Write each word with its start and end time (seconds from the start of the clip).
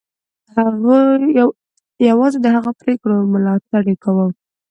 یوازې 2.09 2.37
د 2.41 2.47
هغو 2.55 2.71
پرېکړو 2.81 3.17
ملاتړ 3.33 3.83
یې 3.91 3.95
کاوه. 4.03 4.25